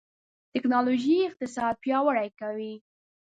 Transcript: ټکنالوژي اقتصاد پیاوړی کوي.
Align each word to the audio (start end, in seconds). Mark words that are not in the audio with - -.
ټکنالوژي 0.53 1.17
اقتصاد 1.27 1.73
پیاوړی 1.83 2.29
کوي. 2.39 2.73